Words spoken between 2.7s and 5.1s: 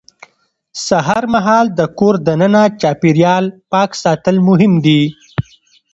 چاپېریال پاک ساتل مهم دي